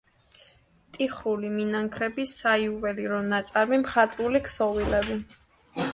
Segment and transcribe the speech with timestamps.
[0.95, 5.21] ტიხრული მინანქრები, საიუველირო ნაწარმი, მხატვრული ქსოვილები.